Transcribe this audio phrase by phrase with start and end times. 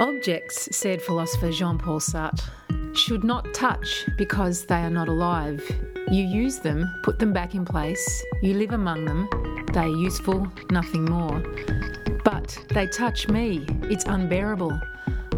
[0.00, 2.42] Objects, said philosopher Jean Paul Sartre,
[2.96, 5.62] should not touch because they are not alive.
[6.10, 9.28] You use them, put them back in place, you live among them,
[9.74, 11.42] they are useful, nothing more.
[12.24, 14.72] But they touch me, it's unbearable.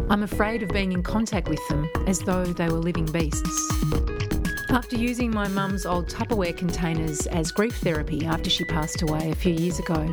[0.09, 4.32] I'm afraid of being in contact with them as though they were living beasts.
[4.73, 9.35] After using my mum's old Tupperware containers as grief therapy after she passed away a
[9.35, 10.11] few years ago,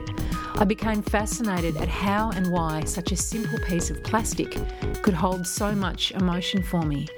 [0.56, 4.58] I became fascinated at how and why such a simple piece of plastic
[5.00, 7.08] could hold so much emotion for me.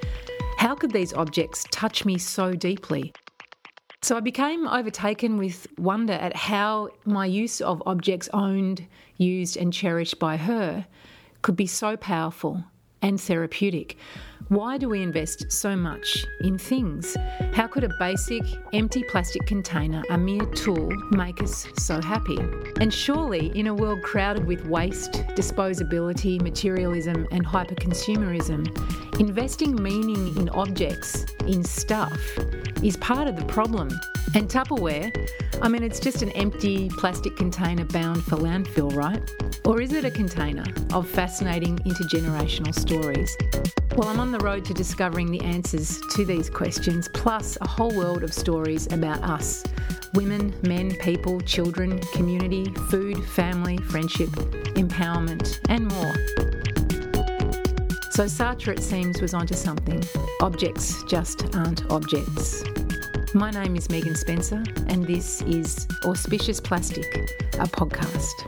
[0.57, 3.11] How could these objects touch me so deeply?
[4.01, 8.87] So I became overtaken with wonder at how my use of objects owned,
[9.17, 10.87] used, and cherished by her
[11.41, 12.63] could be so powerful
[13.03, 13.97] and therapeutic.
[14.49, 17.15] Why do we invest so much in things?
[17.53, 18.43] How could a basic,
[18.73, 22.37] empty plastic container, a mere tool, make us so happy?
[22.79, 30.49] And surely, in a world crowded with waste, disposability, materialism, and hyperconsumerism, investing meaning in
[30.49, 32.19] objects, in stuff,
[32.83, 33.89] is part of the problem.
[34.35, 35.11] And Tupperware,
[35.61, 39.21] I mean, it's just an empty plastic container bound for landfill, right?
[39.65, 42.92] Or is it a container of fascinating intergenerational stories?
[42.93, 47.95] Well, I'm on the road to discovering the answers to these questions, plus a whole
[47.95, 49.63] world of stories about us
[50.13, 54.29] women, men, people, children, community, food, family, friendship,
[54.75, 56.13] empowerment, and more.
[58.11, 60.03] So Sartre, it seems, was onto something.
[60.41, 62.63] Objects just aren't objects.
[63.33, 67.11] My name is Megan Spencer, and this is Auspicious Plastic,
[67.53, 68.47] a podcast.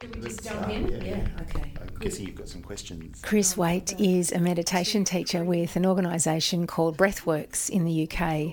[0.00, 0.88] Can we just jump in?
[0.88, 1.28] Yeah, yeah.
[1.40, 1.73] okay.
[2.04, 3.22] Guessing you've got some questions.
[3.22, 8.52] Chris Waite is a meditation teacher with an organisation called Breathworks in the UK.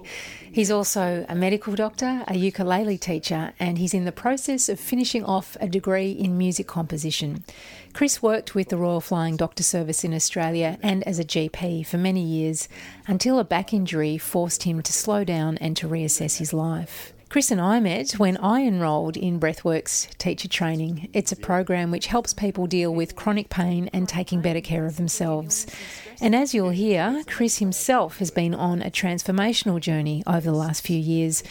[0.50, 5.26] He's also a medical doctor, a ukulele teacher, and he's in the process of finishing
[5.26, 7.44] off a degree in music composition.
[7.92, 11.98] Chris worked with the Royal Flying Doctor Service in Australia and as a GP for
[11.98, 12.70] many years
[13.06, 17.12] until a back injury forced him to slow down and to reassess his life.
[17.31, 21.08] Chris and I met when I enrolled in Breathworks teacher training.
[21.14, 24.97] It's a program which helps people deal with chronic pain and taking better care of
[24.97, 25.66] themselves.
[26.19, 30.86] And as you'll hear, Chris himself has been on a transformational journey over the last
[30.86, 31.42] few years,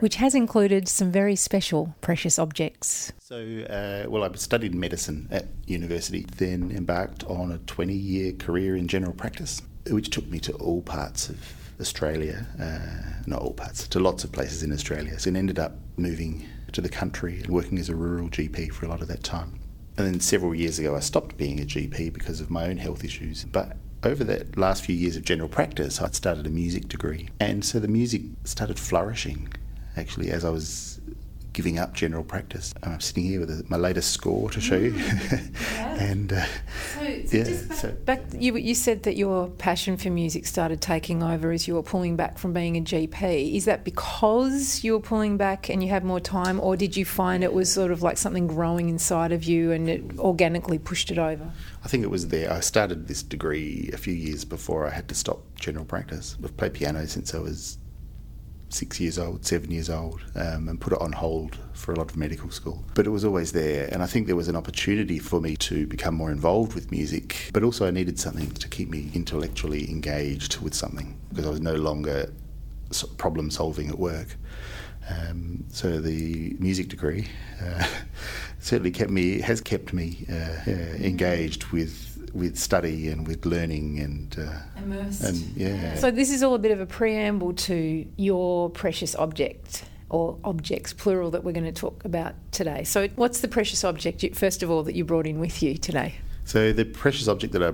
[0.00, 3.12] which has included some very special precious objects.
[3.18, 8.74] So, uh, well, I studied medicine at university, then embarked on a 20 year career
[8.74, 9.60] in general practice,
[9.90, 14.32] which took me to all parts of Australia, uh, not all parts, to lots of
[14.32, 15.18] places in Australia.
[15.18, 18.86] So, I ended up moving to the country and working as a rural GP for
[18.86, 19.58] a lot of that time.
[19.96, 23.02] And then several years ago, I stopped being a GP because of my own health
[23.02, 23.44] issues.
[23.44, 27.28] But over that last few years of general practice, I'd started a music degree.
[27.40, 29.48] And so the music started flourishing
[29.96, 30.95] actually as I was
[31.56, 32.74] giving up general practice.
[32.82, 34.94] I'm sitting here with a, my latest score to show you.
[35.74, 36.44] and uh,
[36.92, 40.82] so, so yeah, back, so back you, you said that your passion for music started
[40.82, 43.54] taking over as you were pulling back from being a GP.
[43.54, 47.06] Is that because you were pulling back and you had more time, or did you
[47.06, 51.10] find it was sort of like something growing inside of you and it organically pushed
[51.10, 51.50] it over?
[51.82, 52.52] I think it was there.
[52.52, 56.36] I started this degree a few years before I had to stop general practice.
[56.44, 57.78] I've played piano since I was
[58.68, 62.10] six years old, seven years old, um, and put it on hold for a lot
[62.10, 62.84] of medical school.
[62.94, 65.86] But it was always there, and I think there was an opportunity for me to
[65.86, 70.58] become more involved with music, but also I needed something to keep me intellectually engaged
[70.60, 72.32] with something because I was no longer
[73.18, 74.36] problem solving at work.
[75.08, 77.28] Um, so the music degree
[77.62, 77.86] uh,
[78.60, 83.98] certainly kept me has kept me uh, uh, engaged with with study and with learning
[84.00, 85.22] and uh, immersed.
[85.22, 85.94] And yeah.
[85.96, 90.92] So this is all a bit of a preamble to your precious object or objects
[90.92, 92.84] plural that we're going to talk about today.
[92.84, 95.76] So what's the precious object you, first of all that you brought in with you
[95.76, 96.14] today?
[96.44, 97.72] So the precious object that I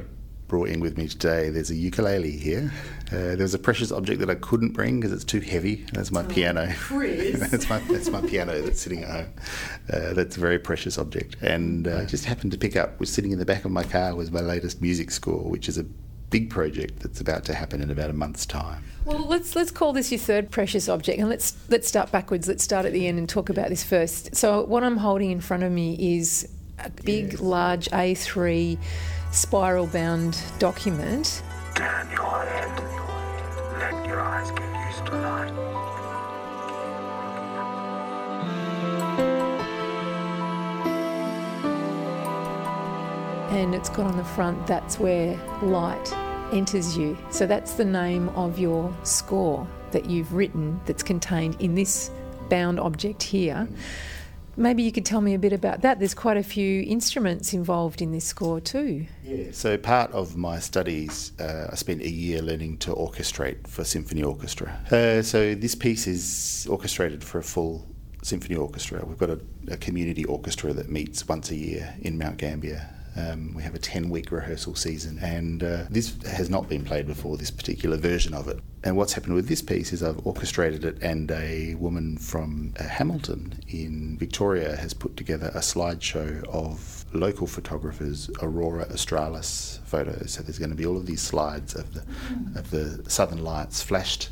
[0.53, 1.49] brought in with me today.
[1.49, 2.71] There's a ukulele here.
[3.07, 5.87] Uh, there's a precious object that I couldn't bring because it's too heavy.
[5.95, 6.67] That's my oh, piano.
[6.91, 9.32] that's my that's my piano that's sitting at home.
[9.91, 11.37] Uh, that's a very precious object.
[11.41, 13.00] And uh, I just happened to pick up.
[13.00, 15.79] Was sitting in the back of my car was my latest music score, which is
[15.79, 15.87] a
[16.29, 18.85] big project that's about to happen in about a month's time.
[19.06, 22.47] Well, let's let's call this your third precious object, and let's let's start backwards.
[22.47, 24.37] Let's start at the end and talk about this first.
[24.37, 26.47] So, what I'm holding in front of me is
[26.79, 27.41] a big, yes.
[27.41, 28.76] large A3
[29.32, 31.43] spiral bound document.
[31.75, 32.69] Turn your head.
[33.79, 35.52] Let your eyes get used to light.
[43.50, 46.12] And it's got on the front, that's where light
[46.52, 47.17] enters you.
[47.31, 52.11] So that's the name of your score that you've written that's contained in this
[52.50, 53.67] bound object here.
[54.56, 55.99] Maybe you could tell me a bit about that.
[55.99, 59.06] There's quite a few instruments involved in this score too.
[59.25, 63.84] Yeah, so part of my studies, uh, I spent a year learning to orchestrate for
[63.84, 64.78] symphony orchestra.
[64.90, 67.87] Uh, so this piece is orchestrated for a full
[68.22, 69.04] symphony orchestra.
[69.04, 73.53] We've got a, a community orchestra that meets once a year in Mount Gambier um,
[73.55, 77.37] we have a 10 week rehearsal season, and uh, this has not been played before,
[77.37, 78.59] this particular version of it.
[78.85, 82.85] And what's happened with this piece is I've orchestrated it, and a woman from uh,
[82.85, 90.32] Hamilton in Victoria has put together a slideshow of local photographers' Aurora Australis photos.
[90.32, 92.00] So there's going to be all of these slides of the,
[92.59, 94.31] of the southern lights flashed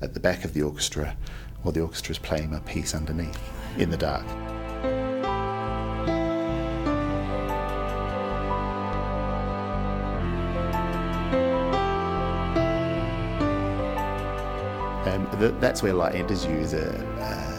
[0.00, 1.16] at the back of the orchestra
[1.62, 3.38] while the orchestra is playing a piece underneath
[3.78, 4.24] in the dark.
[15.38, 17.56] That's where light enters you is a uh,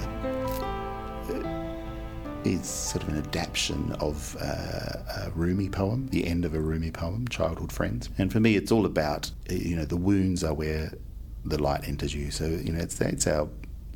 [2.43, 6.91] is sort of an adaptation of uh, a Rumi poem, the end of a Rumi
[6.91, 8.09] poem, Childhood Friends.
[8.17, 10.93] And for me, it's all about you know the wounds are where
[11.45, 12.31] the light enters you.
[12.31, 13.47] So you know it's it's our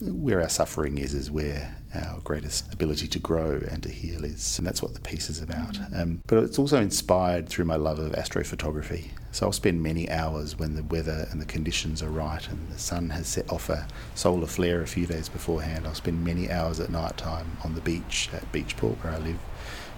[0.01, 4.57] where our suffering is is where our greatest ability to grow and to heal is.
[4.57, 5.77] And that's what the piece is about.
[5.93, 9.09] Um, but it's also inspired through my love of astrophotography.
[9.31, 12.79] So I'll spend many hours when the weather and the conditions are right and the
[12.79, 15.85] sun has set off a solar flare a few days beforehand.
[15.85, 19.39] I'll spend many hours at night time on the beach at Beachport where I live,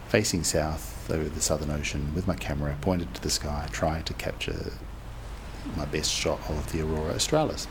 [0.07, 4.13] facing south over the Southern Ocean with my camera pointed to the sky, trying to
[4.13, 4.73] capture
[5.75, 7.67] my best shot of the Aurora Australis.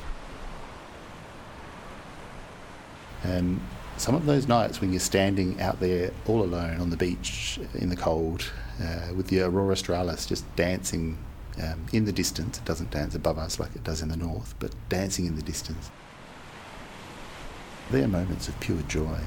[3.22, 3.60] And
[3.96, 7.88] some of those nights when you're standing out there all alone on the beach in
[7.88, 8.50] the cold
[8.82, 11.18] uh, with the aurora australis just dancing
[11.62, 14.54] um, in the distance, it doesn't dance above us like it does in the north,
[14.58, 15.90] but dancing in the distance.
[17.90, 19.18] They are moments of pure joy.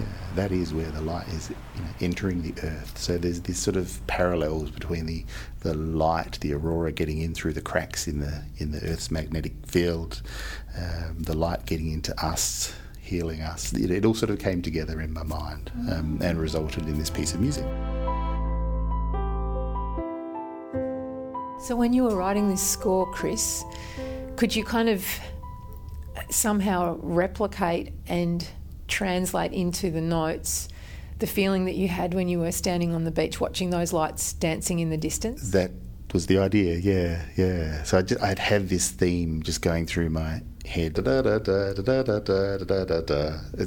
[0.00, 0.06] Yeah,
[0.36, 2.96] that is where the light is you know, entering the earth.
[2.96, 5.24] So there's this sort of parallels between the,
[5.60, 9.52] the light, the aurora getting in through the cracks in the in the Earth's magnetic
[9.66, 10.22] field,
[10.78, 12.72] um, the light getting into us
[13.12, 13.72] healing us.
[13.74, 17.10] It, it all sort of came together in my mind um, and resulted in this
[17.10, 17.64] piece of music.
[21.62, 23.62] So, when you were writing this score, Chris,
[24.36, 25.06] could you kind of
[26.30, 28.46] somehow replicate and
[28.88, 30.68] translate into the notes
[31.18, 34.32] the feeling that you had when you were standing on the beach watching those lights
[34.32, 35.50] dancing in the distance?
[35.52, 35.70] That
[36.12, 36.76] was the idea.
[36.76, 37.82] Yeah, yeah.
[37.84, 40.98] So I just, I'd have this theme just going through my head.
[40.98, 41.08] It's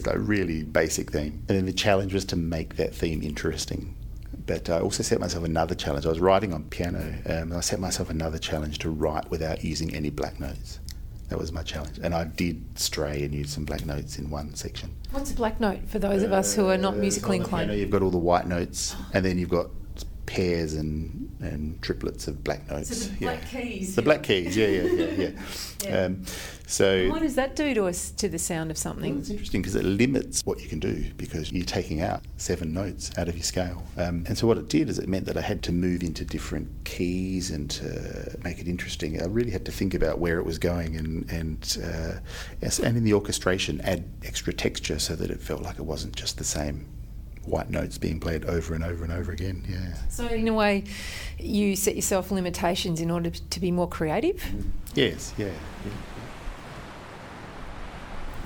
[0.08, 1.44] a really basic theme.
[1.48, 3.96] And then the challenge was to make that theme interesting.
[4.46, 6.06] But I also set myself another challenge.
[6.06, 9.64] I was writing on piano, um, and I set myself another challenge to write without
[9.64, 10.80] using any black notes.
[11.30, 12.00] That was my challenge.
[12.04, 14.94] And I did stray and use some black notes in one section.
[15.10, 17.70] What's a black note for those of us who are not musically inclined?
[17.70, 19.72] Piano, you've got all the white notes, and then you've got
[20.26, 23.04] pairs and, and triplets of black notes.
[23.04, 23.62] So the black yeah.
[23.62, 23.96] keys.
[23.96, 25.30] The black keys, yeah, yeah, yeah, yeah.
[25.84, 26.06] yeah.
[26.06, 26.26] Um,
[26.68, 29.12] so what does that do to us to the sound of something?
[29.12, 32.74] Well, it's interesting because it limits what you can do because you're taking out seven
[32.74, 33.84] notes out of your scale.
[33.98, 36.26] Um, and so what it did is it meant that I had to move into
[36.26, 39.22] different keys and to make it interesting.
[39.22, 42.14] I really had to think about where it was going and and uh,
[42.84, 46.38] and in the orchestration add extra texture so that it felt like it wasn't just
[46.38, 46.88] the same
[47.46, 49.64] white notes being played over and over and over again.
[49.68, 49.94] Yeah.
[50.10, 50.84] So in a way,
[51.40, 54.44] you set yourself limitations in order to be more creative.
[54.94, 55.34] Yes.
[55.38, 55.48] Yeah.
[55.48, 55.92] yeah.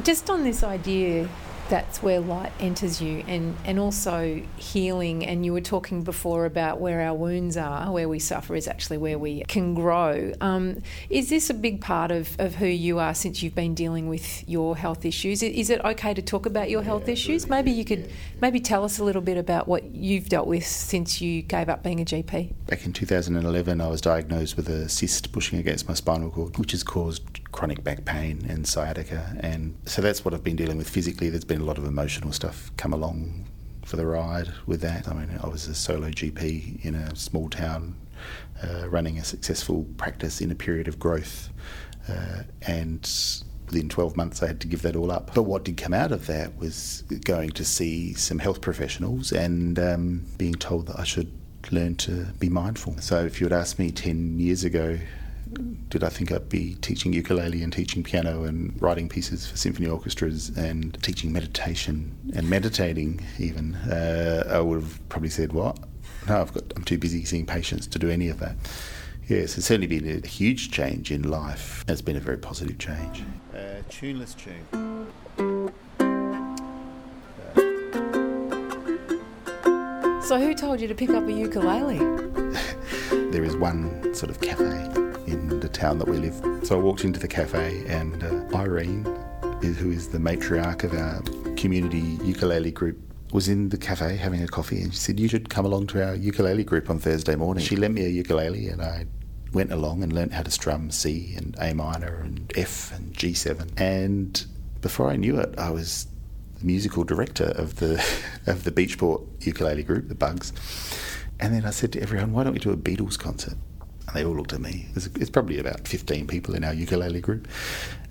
[0.03, 1.27] Just on this idea
[1.69, 5.25] that's where light enters you and, and also healing.
[5.25, 8.97] And you were talking before about where our wounds are, where we suffer is actually
[8.97, 10.33] where we can grow.
[10.41, 14.09] Um, is this a big part of, of who you are since you've been dealing
[14.09, 15.43] with your health issues?
[15.43, 17.47] Is it okay to talk about your health yeah, issues?
[17.47, 18.11] Maybe you could
[18.41, 21.83] maybe tell us a little bit about what you've dealt with since you gave up
[21.83, 22.53] being a GP.
[22.65, 26.71] Back in 2011, I was diagnosed with a cyst pushing against my spinal cord, which
[26.71, 29.35] has caused chronic back pain and sciatica.
[29.39, 31.29] And so that's what I've been dealing with physically.
[31.29, 33.45] There's been a lot of emotional stuff come along
[33.85, 35.07] for the ride with that.
[35.07, 37.95] I mean, I was a solo GP in a small town
[38.63, 41.49] uh, running a successful practice in a period of growth.
[42.07, 43.09] Uh, and
[43.65, 45.33] within 12 months, I had to give that all up.
[45.33, 49.79] But what did come out of that was going to see some health professionals and
[49.79, 51.31] um, being told that I should
[51.71, 52.97] learn to be mindful.
[52.99, 54.97] So if you had asked me 10 years ago,
[55.89, 59.87] did I think I'd be teaching ukulele and teaching piano and writing pieces for symphony
[59.87, 63.75] orchestras and teaching meditation and meditating even?
[63.75, 65.79] Uh, I would have probably said, "What?
[66.27, 66.63] No, I've got.
[66.75, 68.55] I'm too busy seeing patients to do any of that."
[69.27, 71.85] Yes, it's certainly been a huge change in life.
[71.87, 73.23] It's been a very positive change.
[73.53, 74.65] Uh, tuneless tune.
[80.23, 81.97] So who told you to pick up a ukulele?
[83.31, 85.08] there is one sort of cafe in
[85.73, 86.35] town that we live.
[86.63, 89.05] So I walked into the cafe, and uh, Irene,
[89.61, 91.21] who is the matriarch of our
[91.55, 92.97] community ukulele group,
[93.31, 96.05] was in the cafe having a coffee, and she said, "You should come along to
[96.05, 99.05] our ukulele group on Thursday morning." She lent me a ukulele, and I
[99.53, 103.69] went along and learnt how to strum C and A minor and F and G7.
[103.77, 104.45] And
[104.81, 106.07] before I knew it, I was
[106.59, 108.03] the musical director of the
[108.47, 110.53] of the Beachport ukulele group, the Bugs.
[111.39, 113.55] And then I said to everyone, "Why don't we do a Beatles concert?"
[114.09, 114.87] And they all looked at me.
[114.95, 117.47] It's, it's probably about 15 people in our ukulele group,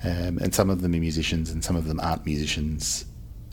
[0.05, 3.05] um, and some of them are musicians, and some of them aren't musicians,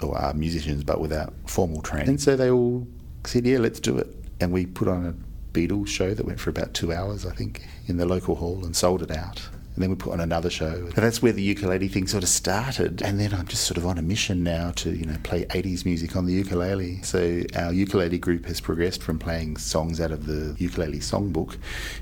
[0.03, 2.09] or are musicians but without formal training.
[2.09, 2.87] And so they all
[3.25, 4.07] said, "Yeah, let's do it."
[4.39, 5.15] And we put on a
[5.55, 8.75] Beatles show that went for about two hours, I think, in the local hall and
[8.75, 9.41] sold it out.
[9.75, 10.67] And then we put on another show.
[10.67, 13.01] And that's where the ukulele thing sort of started.
[13.01, 15.85] And then I'm just sort of on a mission now to, you know, play 80s
[15.85, 17.01] music on the ukulele.
[17.03, 21.57] So our ukulele group has progressed from playing songs out of the ukulele songbook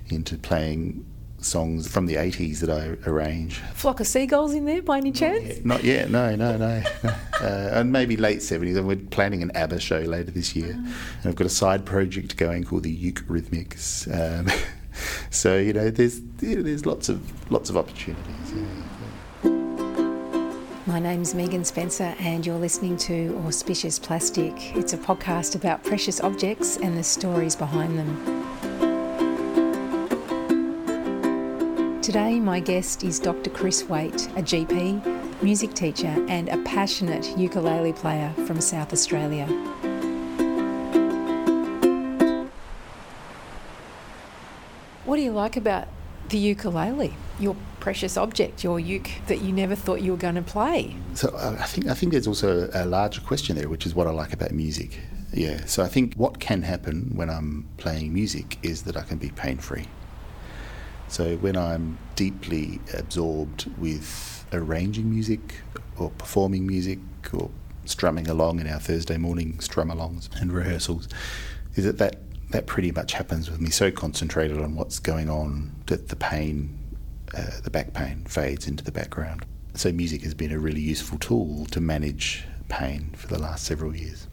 [0.10, 1.04] into playing
[1.40, 3.58] songs from the 80s that I arrange.
[3.74, 5.64] Flock of seagulls in there by any chance?
[5.66, 6.84] Not yet, no, no, no.
[7.04, 7.16] no.
[7.44, 8.78] Uh, and maybe late 70s.
[8.78, 10.70] And we're planning an ABBA show later this year.
[10.72, 10.94] And
[11.26, 14.08] I've got a side project going called the Uke Rhythmics.
[14.08, 14.48] Um,
[15.30, 18.54] so, you know, there's, you know, there's lots of, lots of opportunities.
[18.54, 18.84] Yeah.
[20.86, 24.76] My name's Megan Spencer, and you're listening to Auspicious Plastic.
[24.76, 28.44] It's a podcast about precious objects and the stories behind them.
[32.02, 33.50] Today, my guest is Dr.
[33.50, 39.48] Chris Waite, a GP, music teacher, and a passionate ukulele player from South Australia.
[45.14, 45.88] What do you like about
[46.30, 50.42] the ukulele, your precious object, your uke that you never thought you were going to
[50.42, 50.96] play?
[51.14, 54.08] So uh, I think I think there's also a larger question there, which is what
[54.08, 54.98] I like about music.
[55.32, 55.66] Yeah.
[55.66, 59.30] So I think what can happen when I'm playing music is that I can be
[59.30, 59.86] pain free.
[61.10, 65.62] So when I'm deeply absorbed with arranging music
[65.96, 66.98] or performing music
[67.36, 67.52] or
[67.86, 71.08] strumming along in our Thursday morning strum alongs and rehearsals,
[71.76, 72.16] is that that,
[72.54, 76.78] that pretty much happens with me so concentrated on what's going on that the pain,
[77.38, 79.46] uh, the back pain, fades into the background.
[79.74, 83.96] So music has been a really useful tool to manage pain for the last several
[83.96, 84.28] years.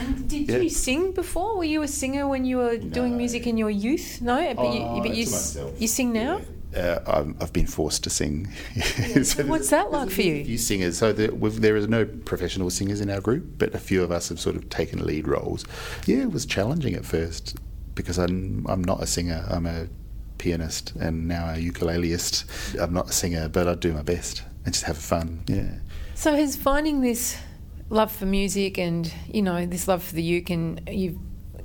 [0.00, 0.58] And did Yeah.
[0.58, 1.56] you sing before?
[1.58, 4.20] Were you a singer when you were doing music in your youth?
[4.22, 5.26] No, but you, but you,
[5.78, 6.40] you sing now.
[6.74, 8.48] Uh, I'm, I've been forced to sing.
[9.22, 10.44] So What's that like for you?
[10.44, 10.98] few singers.
[10.98, 14.10] So there, we've, there is no professional singers in our group, but a few of
[14.12, 15.64] us have sort of taken lead roles.
[16.06, 17.56] Yeah, it was challenging at first
[17.96, 19.44] because I'm I'm not a singer.
[19.50, 19.88] I'm a
[20.38, 22.78] pianist and now a ukuleleist.
[22.80, 25.42] I'm not a singer, but I do my best and just have fun.
[25.48, 25.72] Yeah.
[26.14, 27.36] So has finding this
[27.88, 31.18] love for music and you know this love for the uke, and you've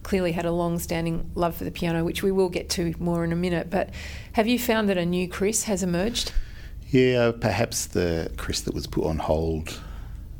[0.03, 3.31] clearly had a long-standing love for the piano, which we will get to more in
[3.31, 3.69] a minute.
[3.69, 3.91] But
[4.33, 6.31] have you found that a new Chris has emerged?
[6.89, 9.79] Yeah, perhaps the Chris that was put on hold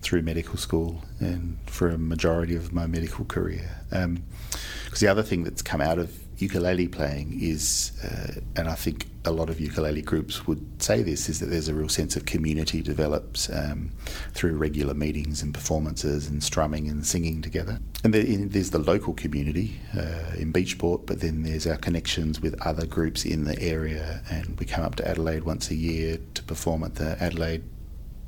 [0.01, 3.77] through medical school and for a majority of my medical career.
[3.89, 9.05] Because the other thing that's come out of ukulele playing is, uh, and I think
[9.25, 12.25] a lot of ukulele groups would say this, is that there's a real sense of
[12.25, 13.91] community develops um,
[14.33, 17.79] through regular meetings and performances and strumming and singing together.
[18.03, 22.87] And there's the local community uh, in Beachport, but then there's our connections with other
[22.87, 26.83] groups in the area, and we come up to Adelaide once a year to perform
[26.83, 27.63] at the Adelaide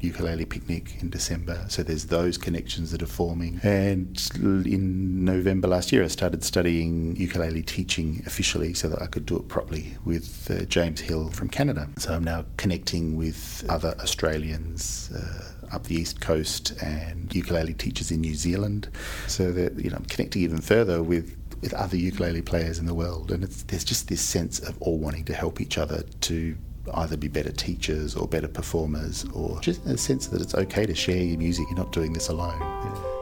[0.04, 1.66] ukulele picnic in December.
[1.70, 3.60] So there's those connections that are forming.
[3.64, 9.26] And in November last year, I started studying ukulele teaching officially so that I could
[9.26, 11.88] do it properly with uh, James Hill from Canada.
[11.98, 15.12] So I'm now connecting with other Australians.
[15.16, 18.90] Uh, up the east coast and ukulele teachers in New Zealand,
[19.26, 22.94] so that you know I'm connecting even further with with other ukulele players in the
[22.94, 26.56] world, and there's just this sense of all wanting to help each other to
[26.94, 30.96] either be better teachers or better performers, or just a sense that it's okay to
[30.96, 31.66] share your music.
[31.70, 32.60] You're not doing this alone.
[32.60, 33.13] Yeah.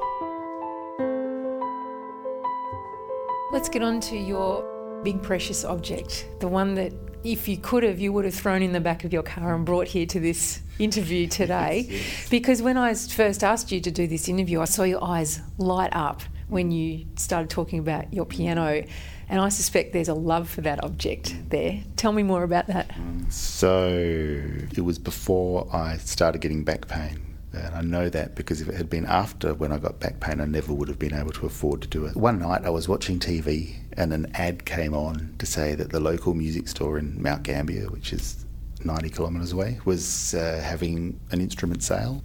[3.52, 8.00] Let's get on to your big precious object, the one that if you could have,
[8.00, 10.62] you would have thrown in the back of your car and brought here to this
[10.80, 12.02] interview today.
[12.30, 15.94] Because when I first asked you to do this interview, I saw your eyes light
[15.94, 18.84] up when you started talking about your piano.
[19.32, 21.82] And I suspect there's a love for that object there.
[21.96, 22.92] Tell me more about that.
[23.30, 27.38] So it was before I started getting back pain.
[27.54, 30.42] And I know that because if it had been after when I got back pain,
[30.42, 32.18] I never would have been able to afford to do it.
[32.18, 36.02] One night I was watching TV and an ad came on to say that the
[36.02, 38.46] local music store in Mount Gambier, which is
[38.84, 42.22] 90 kilometres away, was uh, having an instrument sale.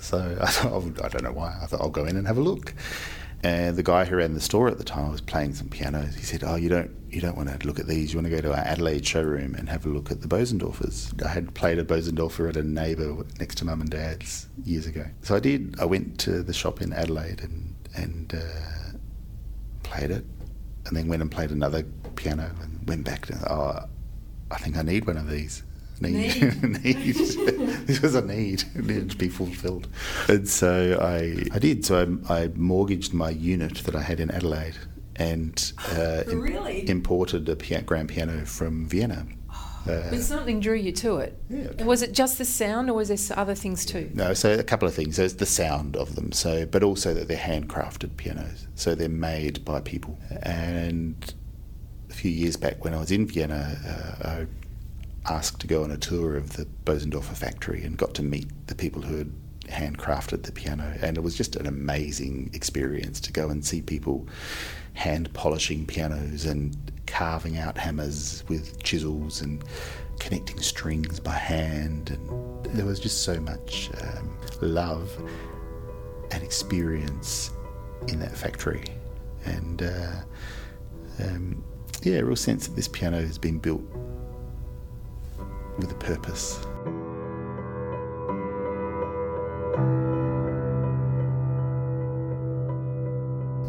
[0.00, 2.42] So I thought, I don't know why, I thought I'll go in and have a
[2.42, 2.74] look.
[3.44, 6.14] And the guy who ran the store at the time was playing some pianos.
[6.14, 8.12] He said, "Oh, you don't you don't want to look at these.
[8.12, 11.20] You want to go to our Adelaide showroom and have a look at the Bosendorfers."
[11.24, 15.06] I had played a Bosendorfer at a neighbour next to mum and dad's years ago.
[15.22, 15.74] So I did.
[15.80, 18.98] I went to the shop in Adelaide and and uh,
[19.82, 20.24] played it,
[20.86, 21.82] and then went and played another
[22.14, 23.88] piano and went back to oh,
[24.52, 25.64] I think I need one of these.
[26.02, 27.14] Need, need.
[27.86, 28.64] this was a need.
[28.74, 29.88] It needed to be fulfilled,
[30.28, 31.84] and so I, I did.
[31.84, 34.76] So I, I mortgaged my unit that I had in Adelaide,
[35.16, 36.46] and uh, im-
[36.88, 39.26] imported a pia- grand piano from Vienna.
[39.84, 41.36] Uh, But something drew you to it.
[41.50, 41.84] Yeah.
[41.84, 44.10] Was it just the sound, or was there other things too?
[44.14, 45.16] No, so a couple of things.
[45.16, 49.64] There's the sound of them, so but also that they're handcrafted pianos, so they're made
[49.64, 50.16] by people.
[50.44, 51.34] And
[52.10, 53.76] a few years back, when I was in Vienna,
[54.24, 54.46] uh, I
[55.28, 58.74] asked to go on a tour of the Bosendorfer factory and got to meet the
[58.74, 59.32] people who had
[59.68, 64.26] handcrafted the piano, and it was just an amazing experience to go and see people
[64.94, 66.76] hand polishing pianos and
[67.06, 69.64] carving out hammers with chisels and
[70.18, 72.10] connecting strings by hand.
[72.10, 75.10] And there was just so much um, love
[76.30, 77.50] and experience
[78.08, 78.84] in that factory.
[79.44, 80.22] And uh,
[81.20, 81.64] um,
[82.02, 83.82] yeah a real sense that this piano has been built
[85.78, 86.60] with a purpose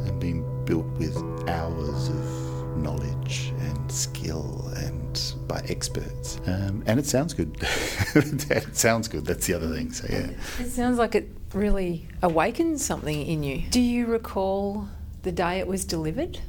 [0.05, 1.17] and being built with
[1.47, 6.39] hours of knowledge and skill and by experts.
[6.45, 7.55] Um, and it sounds good.
[8.15, 9.25] it sounds good.
[9.25, 9.91] That's the other thing.
[9.91, 10.31] So yeah.
[10.59, 13.63] It sounds like it really awakens something in you.
[13.69, 14.87] Do you recall
[15.21, 16.39] the day it was delivered?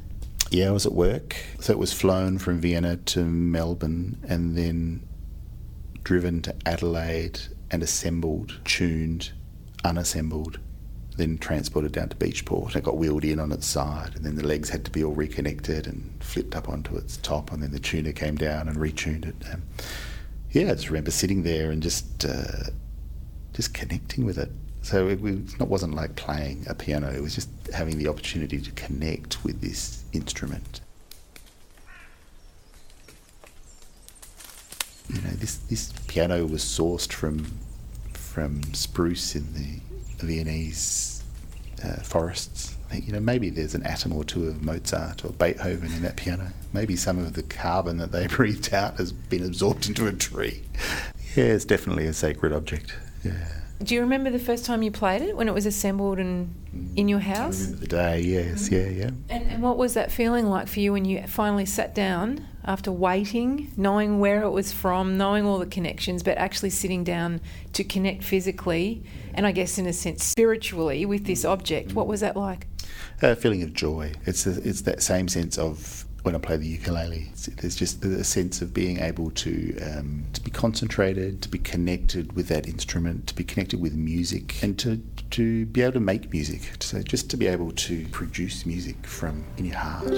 [0.50, 1.36] Yeah, I was at work.
[1.60, 5.02] So it was flown from Vienna to Melbourne and then
[6.04, 9.32] driven to Adelaide and assembled, tuned,
[9.84, 10.58] unassembled,
[11.16, 12.76] then transported down to Beachport.
[12.76, 15.12] It got wheeled in on its side and then the legs had to be all
[15.14, 19.26] reconnected and flipped up onto its top and then the tuner came down and retuned
[19.26, 19.36] it.
[19.52, 19.62] Um,
[20.50, 22.70] yeah, I just remember sitting there and just uh,
[23.52, 24.50] just connecting with it.
[24.82, 25.20] So it,
[25.58, 29.60] not, wasn't like playing a piano, it was just having the opportunity to connect with
[29.60, 30.80] this instrument.
[35.08, 37.44] You know, this, this piano was sourced from,
[38.14, 39.78] from spruce in the
[40.24, 41.22] Viennese
[41.84, 42.74] uh, forests.
[42.90, 46.52] You know, maybe there's an atom or two of Mozart or Beethoven in that piano.
[46.72, 50.62] Maybe some of the carbon that they breathed out has been absorbed into a tree.
[51.36, 52.94] Yeah, it's definitely a sacred object.
[53.22, 53.46] Yeah.
[53.82, 56.96] Do you remember the first time you played it when it was assembled and mm,
[56.96, 57.60] in your house?
[57.60, 58.74] I remember the day, yes, mm-hmm.
[58.74, 59.10] yeah, yeah.
[59.28, 62.90] And, and what was that feeling like for you when you finally sat down after
[62.90, 67.40] waiting, knowing where it was from, knowing all the connections, but actually sitting down
[67.72, 69.02] to connect physically
[69.34, 71.92] and I guess in a sense spiritually with this object?
[71.92, 72.66] What was that like?
[73.20, 74.12] A feeling of joy.
[74.24, 77.30] It's, a, it's that same sense of when I play the ukulele.
[77.60, 82.32] There's just a sense of being able to um, to be concentrated, to be connected
[82.32, 86.32] with that instrument, to be connected with music, and to to be able to make
[86.32, 86.62] music.
[86.80, 90.12] So just to be able to produce music from in your heart.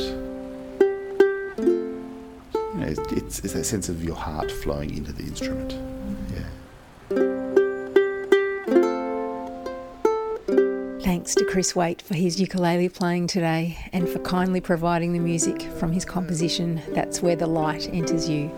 [1.58, 5.72] You know, it's, it's, that sense of your heart flowing into the instrument.
[11.06, 15.62] Thanks to Chris Waite for his ukulele playing today and for kindly providing the music
[15.78, 18.50] from his composition That's Where the Light Enters You.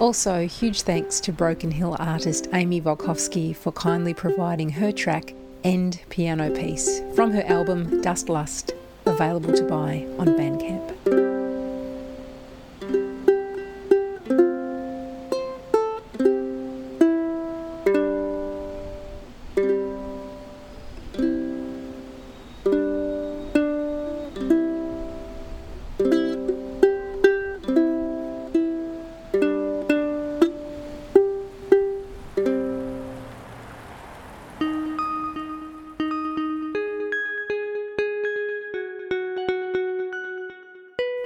[0.00, 6.00] Also, huge thanks to Broken Hill artist Amy Volkovsky for kindly providing her track End
[6.08, 8.72] Piano Piece from her album Dust Lust,
[9.06, 11.23] available to buy on Bandcamp.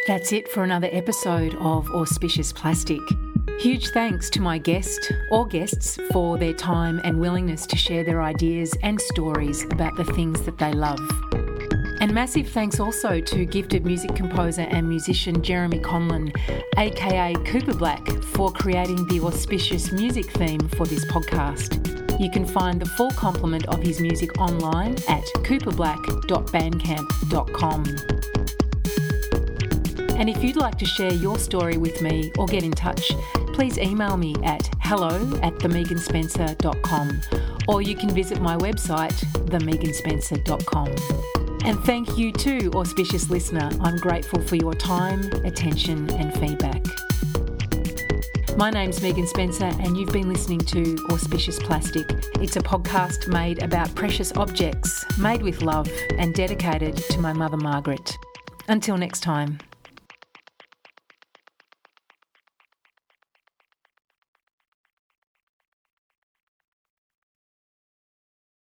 [0.09, 3.03] That's it for another episode of Auspicious Plastic.
[3.59, 8.23] Huge thanks to my guest or guests for their time and willingness to share their
[8.23, 10.99] ideas and stories about the things that they love.
[12.01, 16.35] And massive thanks also to gifted music composer and musician Jeremy Conlon,
[16.79, 22.19] aka Cooper Black, for creating the auspicious music theme for this podcast.
[22.19, 28.18] You can find the full complement of his music online at cooperblack.bandcamp.com.
[30.19, 33.13] And if you'd like to share your story with me or get in touch,
[33.55, 37.21] please email me at hello at themeganspencer.com
[37.69, 39.15] or you can visit my website,
[39.47, 40.89] themeganspencer.com.
[41.65, 43.71] And thank you too, auspicious listener.
[43.81, 46.85] I'm grateful for your time, attention, and feedback.
[48.57, 52.11] My name's Megan Spencer, and you've been listening to Auspicious Plastic.
[52.41, 57.57] It's a podcast made about precious objects, made with love, and dedicated to my mother
[57.57, 58.19] Margaret.
[58.67, 59.59] Until next time.